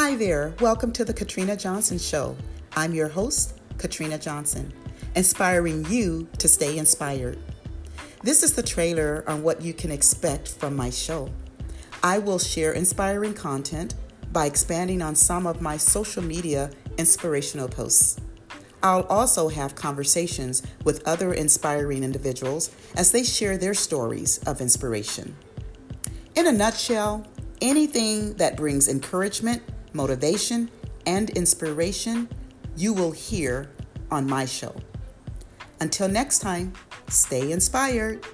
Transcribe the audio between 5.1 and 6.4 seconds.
inspiring you